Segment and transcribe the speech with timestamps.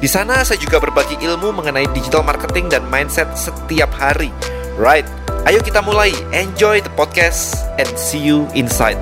[0.00, 4.32] Di sana saya juga berbagi ilmu mengenai digital marketing dan mindset setiap hari.
[4.80, 5.04] Right,
[5.44, 6.08] ayo kita mulai.
[6.32, 8.96] Enjoy the podcast and see you inside.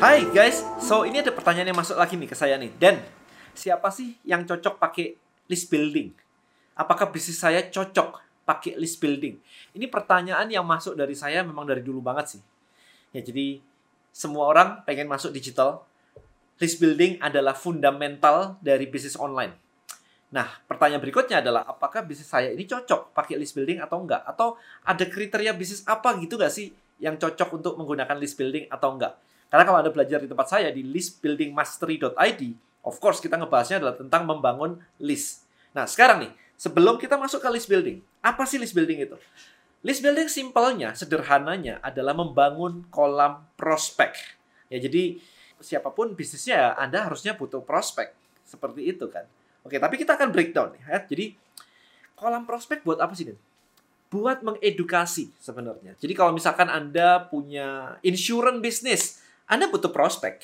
[0.00, 2.72] Hai guys, so ini ada pertanyaan yang masuk lagi nih ke saya nih.
[2.80, 3.04] Dan
[3.52, 5.12] siapa sih yang cocok pakai
[5.52, 6.16] list building?
[6.72, 9.36] Apakah bisnis saya cocok pakai list building?
[9.76, 12.42] Ini pertanyaan yang masuk dari saya memang dari dulu banget sih.
[13.12, 13.60] Ya jadi
[14.16, 15.84] semua orang pengen masuk digital,
[16.62, 19.50] list building adalah fundamental dari bisnis online.
[20.30, 24.22] Nah, pertanyaan berikutnya adalah apakah bisnis saya ini cocok pakai list building atau enggak?
[24.22, 24.54] Atau
[24.86, 26.70] ada kriteria bisnis apa gitu gak sih
[27.02, 29.18] yang cocok untuk menggunakan list building atau enggak?
[29.50, 32.42] Karena kalau Anda belajar di tempat saya di listbuildingmastery.id,
[32.88, 35.44] of course kita ngebahasnya adalah tentang membangun list.
[35.76, 39.18] Nah, sekarang nih, sebelum kita masuk ke list building, apa sih list building itu?
[39.84, 44.16] List building simpelnya, sederhananya adalah membangun kolam prospek.
[44.72, 45.20] Ya, jadi
[45.62, 48.12] siapa pun bisnisnya Anda harusnya butuh prospek
[48.44, 49.24] seperti itu kan.
[49.62, 51.00] Oke, tapi kita akan breakdown ya.
[51.06, 51.38] Jadi
[52.18, 53.38] kolam prospek buat apa sih, Den?
[54.12, 55.96] Buat mengedukasi sebenarnya.
[55.96, 59.02] Jadi kalau misalkan Anda punya insurance bisnis,
[59.48, 60.42] Anda butuh prospek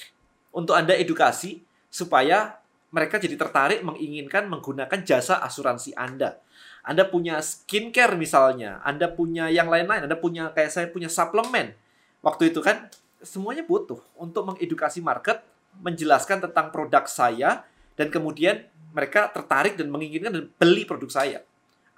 [0.55, 1.61] untuk Anda edukasi
[1.93, 2.57] supaya
[2.89, 6.41] mereka jadi tertarik menginginkan menggunakan jasa asuransi Anda.
[6.81, 11.77] Anda punya skincare misalnya, Anda punya yang lain-lain, Anda punya kayak saya punya suplemen.
[12.25, 12.89] Waktu itu kan
[13.23, 15.43] semuanya butuh untuk mengedukasi market,
[15.79, 17.67] menjelaskan tentang produk saya,
[17.99, 21.39] dan kemudian mereka tertarik dan menginginkan dan beli produk saya.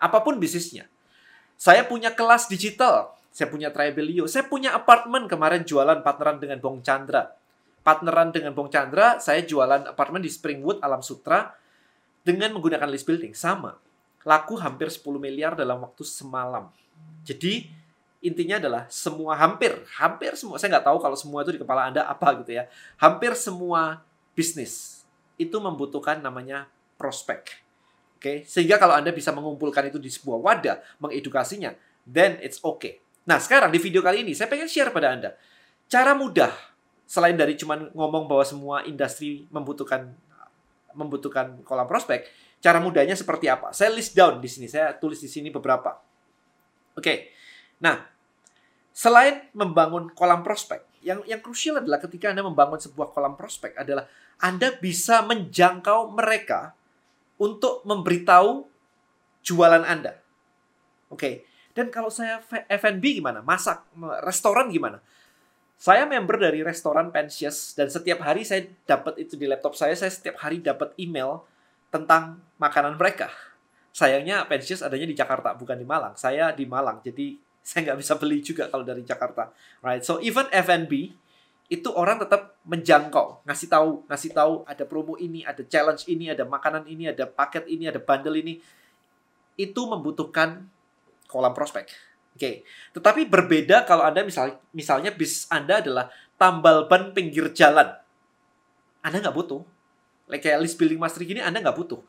[0.01, 0.89] Apa pun bisnisnya.
[1.61, 6.81] Saya punya kelas digital, saya punya Tribelio, saya punya apartemen kemarin jualan partneran dengan Bong
[6.81, 7.37] Chandra.
[7.85, 11.53] Partneran dengan Bong Chandra, saya jualan apartemen di Springwood, Alam Sutra,
[12.25, 13.33] dengan menggunakan list building.
[13.33, 13.77] Sama.
[14.25, 16.69] Laku hampir 10 miliar dalam waktu semalam.
[17.25, 17.73] Jadi,
[18.21, 22.05] intinya adalah semua hampir hampir semua saya nggak tahu kalau semua itu di kepala anda
[22.05, 22.69] apa gitu ya
[23.01, 24.05] hampir semua
[24.37, 25.05] bisnis
[25.41, 26.69] itu membutuhkan namanya
[27.01, 27.49] prospek
[28.21, 28.37] oke okay?
[28.45, 31.73] sehingga kalau anda bisa mengumpulkan itu di sebuah wadah mengedukasinya
[32.05, 35.31] then it's okay nah sekarang di video kali ini saya pengen share pada anda
[35.89, 36.53] cara mudah
[37.09, 40.13] selain dari cuman ngomong bahwa semua industri membutuhkan
[40.93, 42.29] membutuhkan kolam prospek
[42.61, 45.97] cara mudahnya seperti apa saya list down di sini saya tulis di sini beberapa
[46.93, 47.41] oke okay.
[47.81, 47.97] Nah,
[49.01, 54.05] selain membangun kolam prospek, yang yang krusial adalah ketika Anda membangun sebuah kolam prospek adalah
[54.37, 56.77] Anda bisa menjangkau mereka
[57.41, 58.69] untuk memberitahu
[59.41, 60.21] jualan Anda.
[61.09, 61.17] Oke.
[61.17, 61.35] Okay.
[61.73, 63.41] Dan kalau saya F&B gimana?
[63.41, 63.89] Masak,
[64.27, 65.01] restoran gimana?
[65.81, 70.13] Saya member dari restoran Pensius dan setiap hari saya dapat itu di laptop saya, saya
[70.13, 71.41] setiap hari dapat email
[71.89, 73.33] tentang makanan mereka.
[73.97, 76.19] Sayangnya Pensius adanya di Jakarta, bukan di Malang.
[76.21, 77.39] Saya di Malang, jadi
[77.75, 79.55] saya nggak bisa beli juga kalau dari Jakarta.
[79.79, 81.15] Right so even F&B
[81.71, 83.47] itu orang tetap menjangkau.
[83.47, 87.71] Ngasih tahu ngasih tahu ada promo ini ada challenge ini ada makanan ini ada paket
[87.71, 88.59] ini ada bundle ini.
[89.55, 90.67] Itu membutuhkan
[91.31, 91.87] kolam prospek.
[92.31, 92.55] Oke okay.
[92.95, 97.87] tetapi berbeda kalau anda misalnya misalnya bis anda adalah tambal ban pinggir jalan.
[99.07, 99.63] Anda nggak butuh.
[100.27, 102.03] Like kayak list building master gini anda nggak butuh.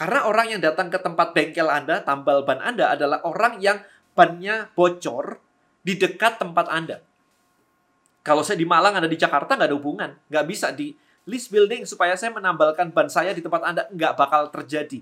[0.00, 3.84] Karena orang yang datang ke tempat bengkel Anda, tambal ban Anda adalah orang yang
[4.14, 5.38] bannya bocor
[5.80, 7.00] di dekat tempat Anda.
[8.20, 10.10] Kalau saya di Malang, ada di Jakarta, nggak ada hubungan.
[10.28, 10.92] Nggak bisa di
[11.24, 15.00] list building supaya saya menambalkan ban saya di tempat Anda, nggak bakal terjadi.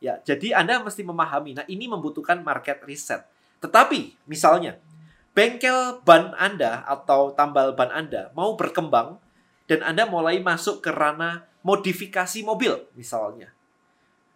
[0.00, 1.60] Ya, jadi Anda mesti memahami.
[1.60, 3.24] Nah, ini membutuhkan market research.
[3.60, 4.76] Tetapi, misalnya,
[5.32, 9.16] bengkel ban Anda atau tambal ban Anda mau berkembang
[9.64, 13.52] dan Anda mulai masuk ke ranah modifikasi mobil, misalnya.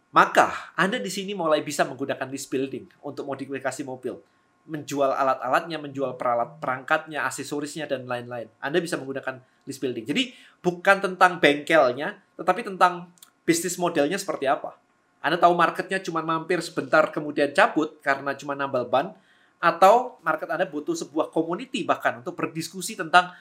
[0.08, 4.16] Maka Anda di sini mulai bisa menggunakan list building untuk modifikasi mobil,
[4.64, 8.48] menjual alat-alatnya, menjual peralat perangkatnya, aksesorisnya dan lain-lain.
[8.56, 10.08] Anda bisa menggunakan list building.
[10.08, 10.32] Jadi
[10.64, 13.12] bukan tentang bengkelnya, tetapi tentang
[13.44, 14.76] bisnis modelnya seperti apa.
[15.20, 19.12] Anda tahu marketnya cuma mampir sebentar kemudian cabut karena cuma nambal ban,
[19.58, 23.34] atau market Anda butuh sebuah community bahkan untuk berdiskusi tentang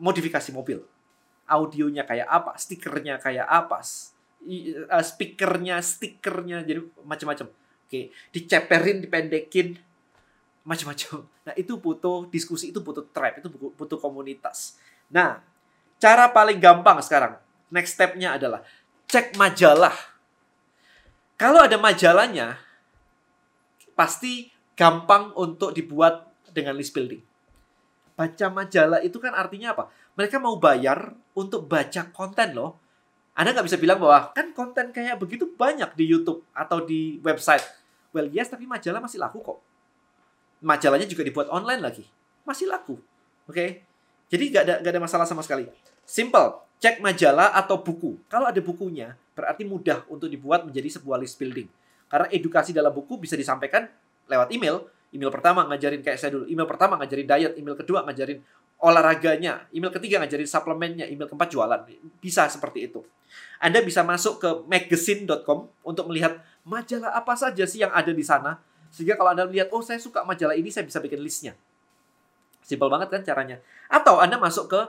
[0.00, 0.80] modifikasi mobil.
[1.44, 3.84] Audionya kayak apa, stikernya kayak apa,
[4.44, 7.48] uh, speakernya, stikernya, jadi macam-macam.
[7.84, 9.76] Oke, diceperin, dipendekin,
[10.64, 11.24] macam-macam.
[11.44, 14.80] Nah, itu butuh diskusi, itu butuh tribe, itu butuh komunitas.
[15.12, 15.44] Nah,
[16.00, 17.36] cara paling gampang sekarang,
[17.68, 18.64] next step-nya adalah
[19.08, 19.92] cek majalah.
[21.36, 22.56] Kalau ada majalahnya,
[23.94, 27.22] pasti gampang untuk dibuat dengan list building.
[28.14, 29.90] Baca majalah itu kan artinya apa?
[30.14, 32.78] Mereka mau bayar untuk baca konten loh.
[33.34, 37.66] Anda nggak bisa bilang bahwa kan konten kayak begitu banyak di YouTube atau di website.
[38.14, 39.58] Well, yes, tapi majalah masih laku kok.
[40.62, 42.06] Majalahnya juga dibuat online lagi.
[42.46, 42.94] Masih laku.
[43.50, 43.50] Oke?
[43.50, 43.68] Okay?
[44.30, 45.66] Jadi nggak ada, nggak ada masalah sama sekali.
[46.06, 46.62] Simple.
[46.78, 48.22] Cek majalah atau buku.
[48.30, 51.66] Kalau ada bukunya, berarti mudah untuk dibuat menjadi sebuah list building.
[52.06, 53.90] Karena edukasi dalam buku bisa disampaikan
[54.30, 54.86] lewat email.
[55.10, 56.46] Email pertama ngajarin kayak saya dulu.
[56.46, 57.52] Email pertama ngajarin diet.
[57.58, 58.38] Email kedua ngajarin
[58.80, 59.66] olahraganya.
[59.70, 61.06] Email ketiga ngajarin suplemennya.
[61.08, 61.80] Email keempat jualan.
[62.18, 63.02] Bisa seperti itu.
[63.58, 68.60] Anda bisa masuk ke magazine.com untuk melihat majalah apa saja sih yang ada di sana.
[68.94, 71.58] Sehingga kalau Anda melihat, oh saya suka majalah ini, saya bisa bikin listnya.
[72.62, 73.58] Simpel banget kan caranya.
[73.90, 74.80] Atau Anda masuk ke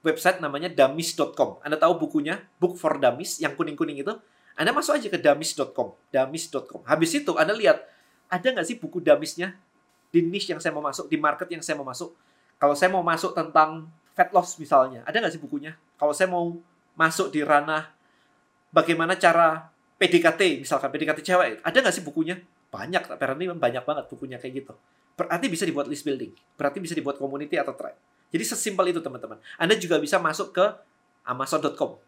[0.00, 1.60] website namanya damis.com.
[1.60, 4.16] Anda tahu bukunya, Book for Dummies, yang kuning-kuning itu?
[4.56, 5.92] Anda masuk aja ke damis.com.
[6.08, 6.80] Damis.com.
[6.88, 7.84] Habis itu Anda lihat,
[8.32, 9.52] ada nggak sih buku damisnya
[10.10, 12.16] di niche yang saya mau masuk, di market yang saya mau masuk?
[12.60, 15.72] Kalau saya mau masuk tentang fat loss misalnya, ada nggak sih bukunya?
[15.96, 16.60] Kalau saya mau
[16.92, 17.88] masuk di ranah
[18.68, 22.36] bagaimana cara PDKT, misalkan PDKT cewek, ada nggak sih bukunya?
[22.68, 24.72] Banyak, apparently banyak banget bukunya kayak gitu.
[25.16, 26.32] Berarti bisa dibuat list building.
[26.56, 27.98] Berarti bisa dibuat community atau tribe.
[28.30, 29.42] Jadi sesimpel itu teman-teman.
[29.58, 30.64] Anda juga bisa masuk ke
[31.26, 31.98] amazon.com.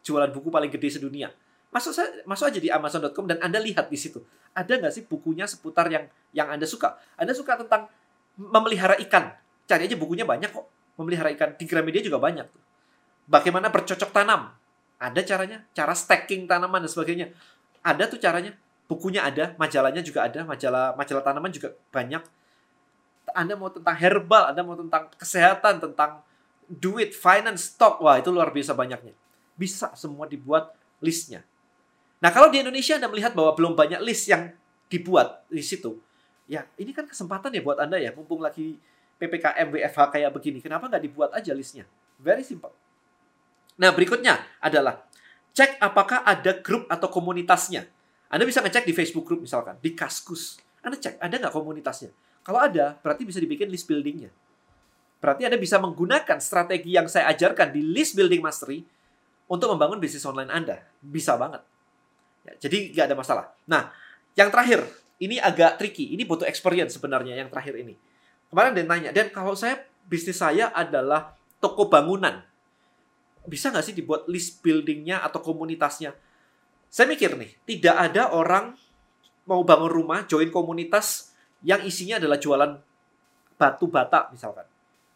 [0.00, 1.28] Jualan buku paling gede sedunia.
[1.68, 1.92] Masuk
[2.24, 4.22] masuk aja di amazon.com dan Anda lihat di situ.
[4.54, 6.96] Ada nggak sih bukunya seputar yang yang Anda suka?
[7.18, 7.90] Anda suka tentang
[8.38, 9.36] memelihara ikan.
[9.70, 10.66] Cari aja bukunya banyak kok.
[10.98, 12.62] Memelihara ikan di Gramedia juga banyak tuh.
[13.30, 14.50] Bagaimana bercocok tanam?
[14.98, 17.30] Ada caranya, cara stacking tanaman dan sebagainya.
[17.86, 18.58] Ada tuh caranya.
[18.90, 22.26] Bukunya ada, majalahnya juga ada, majalah majalah tanaman juga banyak.
[23.30, 26.26] Anda mau tentang herbal, Anda mau tentang kesehatan, tentang
[26.66, 29.14] duit, finance, stock, wah itu luar biasa banyaknya.
[29.54, 31.46] Bisa semua dibuat listnya.
[32.18, 34.50] Nah kalau di Indonesia Anda melihat bahwa belum banyak list yang
[34.90, 36.02] dibuat di situ,
[36.50, 38.74] ya ini kan kesempatan ya buat Anda ya, mumpung lagi
[39.20, 41.84] PPKM, WFH kayak begini, kenapa nggak dibuat aja listnya?
[42.16, 42.72] Very simple.
[43.76, 45.04] Nah, berikutnya adalah
[45.52, 47.84] cek apakah ada grup atau komunitasnya.
[48.32, 50.56] Anda bisa ngecek di Facebook group misalkan, di Kaskus.
[50.80, 52.08] Anda cek, ada nggak komunitasnya?
[52.40, 54.32] Kalau ada, berarti bisa dibikin list buildingnya.
[55.20, 58.80] Berarti Anda bisa menggunakan strategi yang saya ajarkan di list building mastery
[59.52, 60.80] untuk membangun bisnis online Anda.
[61.04, 61.60] Bisa banget.
[62.48, 63.44] Ya, jadi nggak ada masalah.
[63.68, 63.92] Nah,
[64.32, 64.80] yang terakhir,
[65.20, 66.16] ini agak tricky.
[66.16, 67.92] Ini butuh experience sebenarnya yang terakhir ini.
[68.50, 69.78] Kemarin dia nanya, dan kalau saya
[70.10, 72.42] bisnis saya adalah toko bangunan
[73.48, 76.12] bisa nggak sih dibuat list buildingnya atau komunitasnya?
[76.90, 78.74] Saya mikir nih, tidak ada orang
[79.46, 81.32] mau bangun rumah, join komunitas
[81.64, 82.72] yang isinya adalah jualan
[83.56, 84.66] batu bata misalkan.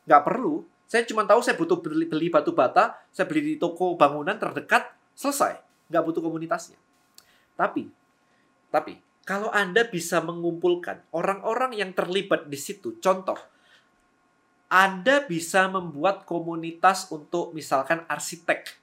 [0.07, 0.65] Nggak perlu.
[0.85, 4.95] Saya cuma tahu saya butuh beli, beli batu bata, saya beli di toko bangunan terdekat,
[5.17, 5.59] selesai.
[5.91, 6.79] Nggak butuh komunitasnya.
[7.57, 7.89] Tapi,
[8.71, 13.41] tapi kalau Anda bisa mengumpulkan orang-orang yang terlibat di situ, contoh,
[14.75, 18.75] anda bisa membuat komunitas untuk misalkan arsitek.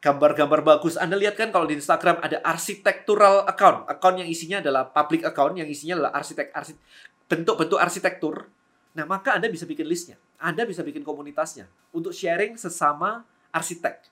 [0.00, 0.96] Gambar-gambar bagus.
[0.96, 3.84] Anda lihat kan kalau di Instagram ada arsitektural account.
[3.84, 6.80] Account yang isinya adalah public account, yang isinya adalah arsitek, arsitek
[7.28, 8.48] bentuk-bentuk arsitektur.
[8.96, 10.16] Nah, maka Anda bisa bikin listnya.
[10.40, 14.08] Anda bisa bikin komunitasnya untuk sharing sesama arsitek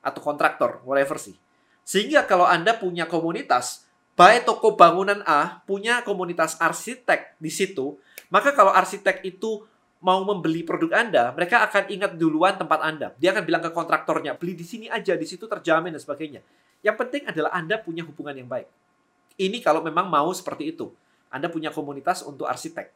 [0.00, 1.36] atau kontraktor, whatever sih.
[1.84, 3.84] Sehingga kalau Anda punya komunitas,
[4.18, 7.96] baik toko bangunan A punya komunitas arsitek di situ,
[8.28, 9.64] maka kalau arsitek itu
[10.02, 13.14] mau membeli produk Anda, mereka akan ingat duluan tempat Anda.
[13.22, 16.42] Dia akan bilang ke kontraktornya, beli di sini aja, di situ terjamin dan sebagainya.
[16.82, 18.66] Yang penting adalah Anda punya hubungan yang baik.
[19.38, 20.90] Ini kalau memang mau seperti itu.
[21.30, 22.90] Anda punya komunitas untuk arsitek.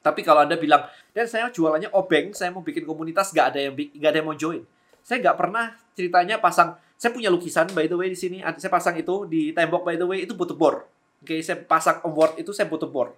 [0.00, 3.76] Tapi kalau Anda bilang, dan saya jualannya obeng, saya mau bikin komunitas, gak ada yang
[3.76, 4.64] gak ada yang mau join.
[5.04, 9.00] Saya nggak pernah ceritanya pasang, saya punya lukisan by the way di sini, saya pasang
[9.00, 10.84] itu di tembok by the way, itu butuh bor.
[11.24, 13.16] Oke, okay, saya pasang award itu saya butuh bor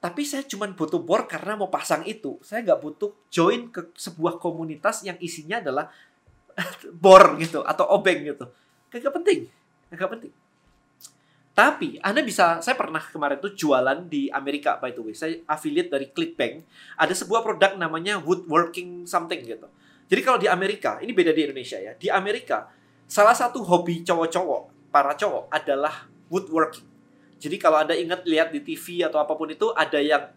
[0.00, 2.40] tapi saya cuma butuh board karena mau pasang itu.
[2.40, 5.92] Saya nggak butuh join ke sebuah komunitas yang isinya adalah
[7.04, 8.48] bor gitu atau obeng gitu.
[8.90, 9.46] Gak penting,
[9.92, 10.32] gak penting.
[11.52, 15.12] Tapi Anda bisa, saya pernah kemarin tuh jualan di Amerika by the way.
[15.12, 16.64] Saya affiliate dari Clickbank.
[16.96, 19.68] Ada sebuah produk namanya woodworking something gitu.
[20.10, 21.94] Jadi kalau di Amerika, ini beda di Indonesia ya.
[21.94, 22.66] Di Amerika,
[23.06, 26.90] salah satu hobi cowok-cowok, para cowok adalah woodworking.
[27.38, 30.28] Jadi kalau Anda ingat lihat di TV atau apa pun itu ada yang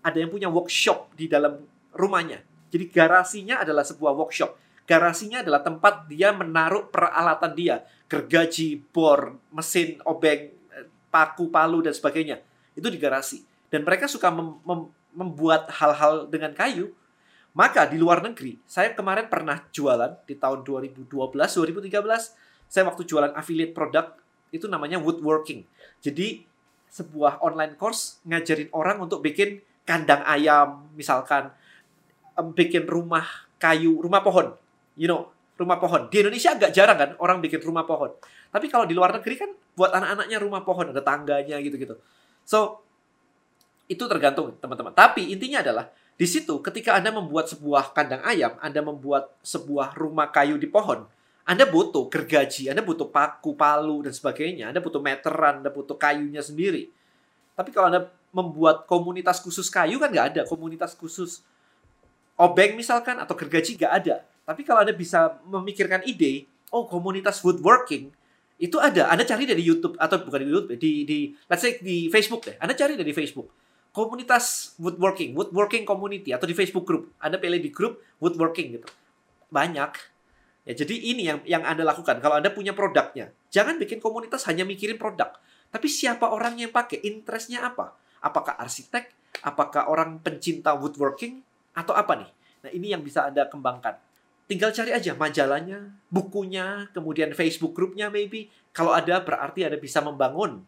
[0.00, 1.62] ada yang punya workshop di dalam
[1.92, 2.40] rumahnya.
[2.72, 4.56] Jadi garasinya adalah sebuah workshop.
[4.88, 10.50] Garasinya adalah tempat dia menaruh peralatan dia, gergaji, bor, mesin, obeng,
[11.12, 12.42] paku, palu dan sebagainya.
[12.74, 13.46] Itu di garasi.
[13.70, 16.90] Dan mereka suka mem mem membuat hal-hal dengan kayu.
[17.50, 23.34] Maka di luar negeri, saya kemarin pernah jualan di tahun 2012, 2013, saya waktu jualan
[23.34, 24.14] affiliate produk
[24.54, 25.66] itu namanya woodworking.
[25.98, 26.46] Jadi
[26.90, 31.50] sebuah online course ngajarin orang untuk bikin kandang ayam, misalkan
[32.54, 33.26] bikin rumah
[33.58, 34.54] kayu, rumah pohon.
[34.94, 36.06] You know, rumah pohon.
[36.06, 38.14] Di Indonesia agak jarang kan orang bikin rumah pohon.
[38.50, 41.98] Tapi kalau di luar negeri kan buat anak-anaknya rumah pohon, ada tangganya gitu-gitu.
[42.46, 42.82] So,
[43.90, 44.94] itu tergantung teman-teman.
[44.94, 45.90] Tapi intinya adalah
[46.20, 51.08] di situ ketika Anda membuat sebuah kandang ayam, Anda membuat sebuah rumah kayu di pohon,
[51.50, 54.70] anda butuh gergaji, Anda butuh paku, palu, dan sebagainya.
[54.70, 56.86] Anda butuh meteran, Anda butuh kayunya sendiri.
[57.58, 60.42] Tapi kalau Anda membuat komunitas khusus kayu kan nggak ada.
[60.46, 61.42] Komunitas khusus
[62.38, 64.22] obeng misalkan atau gergaji nggak ada.
[64.46, 68.14] Tapi kalau Anda bisa memikirkan ide, oh komunitas woodworking,
[68.62, 69.10] itu ada.
[69.10, 71.18] Anda cari dari YouTube atau bukan di YouTube, di, di
[71.50, 72.56] let's say di Facebook deh.
[72.62, 73.50] Anda cari dari Facebook.
[73.90, 77.10] Komunitas woodworking, woodworking community atau di Facebook group.
[77.18, 78.88] Anda pilih di grup woodworking gitu.
[79.50, 80.10] Banyak
[80.68, 83.32] Ya, jadi ini yang yang Anda lakukan kalau Anda punya produknya.
[83.48, 85.32] Jangan bikin komunitas hanya mikirin produk.
[85.72, 87.00] Tapi siapa orang yang pakai?
[87.00, 87.96] Interestnya apa?
[88.20, 89.08] Apakah arsitek?
[89.40, 91.40] Apakah orang pencinta woodworking?
[91.72, 92.30] Atau apa nih?
[92.60, 93.96] Nah, ini yang bisa Anda kembangkan.
[94.50, 98.50] Tinggal cari aja majalahnya, bukunya, kemudian Facebook grupnya maybe.
[98.74, 100.66] Kalau ada, berarti Anda bisa membangun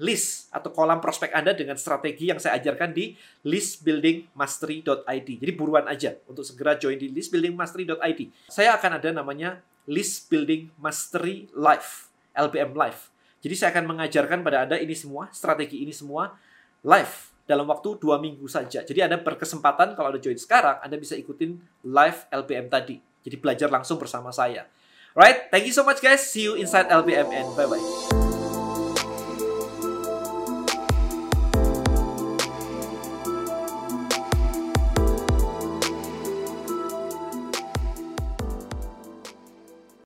[0.00, 3.14] list atau kolam prospek Anda dengan strategi yang saya ajarkan di
[3.46, 5.28] listbuildingmastery.id.
[5.38, 8.50] Jadi buruan aja untuk segera join di listbuildingmastery.id.
[8.50, 13.12] Saya akan ada namanya List Building Mastery Live, LBM Live.
[13.44, 16.32] Jadi saya akan mengajarkan pada Anda ini semua, strategi ini semua
[16.80, 18.80] live dalam waktu dua minggu saja.
[18.80, 22.96] Jadi Anda berkesempatan kalau Anda join sekarang, Anda bisa ikutin live LBM tadi.
[23.24, 24.64] Jadi belajar langsung bersama saya.
[25.12, 26.24] Right, thank you so much guys.
[26.24, 28.23] See you inside LBM and bye-bye.